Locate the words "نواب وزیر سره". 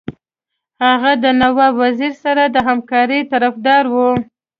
1.41-2.43